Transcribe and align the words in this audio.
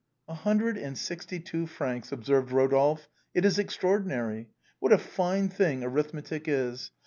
"A 0.27 0.33
hundred 0.33 0.77
and 0.79 0.97
sixty 0.97 1.39
two 1.39 1.67
francs," 1.67 2.11
observed 2.11 2.49
Eodolphe," 2.51 3.05
it 3.35 3.45
is 3.45 3.59
extraordinary. 3.59 4.49
What 4.79 4.91
a 4.91 4.97
fine 4.97 5.47
thing 5.49 5.83
arithmetic 5.83 6.45
is. 6.47 6.89